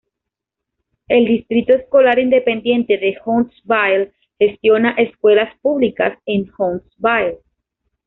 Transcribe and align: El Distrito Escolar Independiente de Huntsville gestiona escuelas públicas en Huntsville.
El 1.07 1.25
Distrito 1.25 1.73
Escolar 1.73 2.17
Independiente 2.17 2.97
de 2.97 3.19
Huntsville 3.23 4.11
gestiona 4.39 4.95
escuelas 4.97 5.55
públicas 5.61 6.17
en 6.25 6.51
Huntsville. 6.57 7.37